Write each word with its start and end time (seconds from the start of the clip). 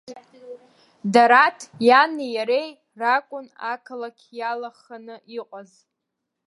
Дараҭ 1.13 1.59
иани 1.87 2.27
иареи 2.35 2.69
ракәын 2.99 3.47
ақалақь 3.71 4.25
иалаханы 4.39 5.15
иҟаз. 5.37 5.71